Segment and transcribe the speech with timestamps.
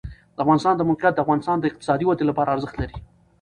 [0.35, 2.95] د افغانستان د موقعیت د افغانستان د اقتصادي ودې لپاره ارزښت لري.